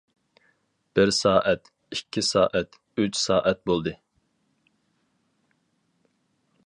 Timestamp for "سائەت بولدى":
3.25-3.97